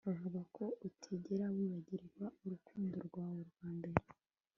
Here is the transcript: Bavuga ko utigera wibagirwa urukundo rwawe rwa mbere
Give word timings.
Bavuga 0.07 0.39
ko 0.55 0.63
utigera 0.87 1.45
wibagirwa 1.55 2.25
urukundo 2.45 2.95
rwawe 3.07 3.41
rwa 3.51 3.67
mbere 3.77 4.01